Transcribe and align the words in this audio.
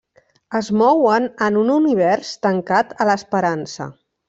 Es 0.59 0.69
mouen 0.81 1.27
en 1.49 1.59
un 1.65 1.69
univers 1.75 2.33
tancat 2.47 2.97
a 3.05 3.09
l'esperança. 3.11 3.91